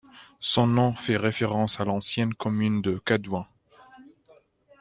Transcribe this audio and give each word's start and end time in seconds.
Son 0.39 0.65
nom 0.65 0.95
fait 0.95 1.15
référence 1.15 1.79
à 1.79 1.85
l'ancienne 1.85 2.33
commune 2.33 2.81
de 2.81 2.97
Cadouin. 2.97 3.47